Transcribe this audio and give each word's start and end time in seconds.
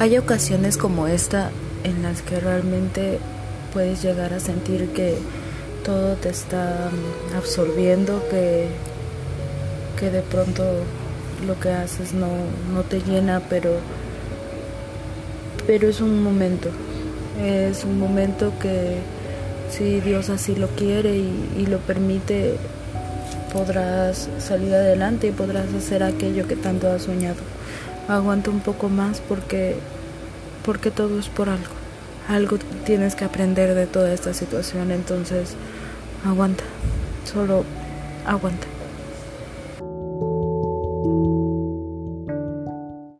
Hay 0.00 0.18
ocasiones 0.18 0.76
como 0.76 1.06
esta 1.06 1.50
en 1.84 2.02
las 2.02 2.20
que 2.20 2.40
realmente 2.40 3.20
puedes 3.72 4.02
llegar 4.02 4.34
a 4.34 4.40
sentir 4.40 4.88
que 4.88 5.16
todo 5.84 6.14
te 6.16 6.30
está 6.30 6.90
mm, 6.90 7.36
absorbiendo, 7.36 8.20
que, 8.28 8.66
que 9.98 10.10
de 10.10 10.22
pronto 10.22 10.64
lo 11.46 11.60
que 11.60 11.70
haces 11.70 12.12
no, 12.12 12.28
no 12.72 12.82
te 12.82 13.00
llena, 13.02 13.40
pero, 13.48 13.70
pero 15.64 15.88
es 15.88 16.00
un 16.00 16.24
momento, 16.24 16.70
es 17.44 17.84
un 17.84 17.98
momento 18.00 18.52
que 18.60 18.96
si 19.70 20.00
Dios 20.00 20.28
así 20.28 20.56
lo 20.56 20.68
quiere 20.68 21.16
y, 21.16 21.54
y 21.58 21.66
lo 21.66 21.78
permite, 21.78 22.56
podrás 23.52 24.28
salir 24.40 24.74
adelante 24.74 25.28
y 25.28 25.30
podrás 25.30 25.72
hacer 25.72 26.02
aquello 26.02 26.48
que 26.48 26.56
tanto 26.56 26.90
has 26.90 27.02
soñado 27.02 27.54
aguanta 28.08 28.50
un 28.50 28.60
poco 28.60 28.88
más 28.88 29.20
porque, 29.20 29.76
porque 30.64 30.90
todo 30.90 31.18
es 31.18 31.28
por 31.28 31.48
algo. 31.48 31.72
Algo 32.28 32.58
tienes 32.86 33.14
que 33.14 33.24
aprender 33.24 33.74
de 33.74 33.86
toda 33.86 34.12
esta 34.12 34.32
situación, 34.32 34.90
entonces 34.90 35.56
aguanta, 36.24 36.64
solo 37.24 37.64
aguanta. 38.26 38.66